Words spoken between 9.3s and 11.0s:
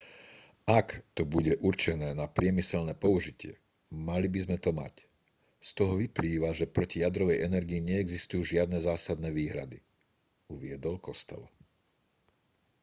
výhrady uviedol